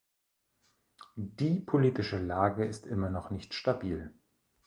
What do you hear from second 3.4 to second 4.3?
stabil.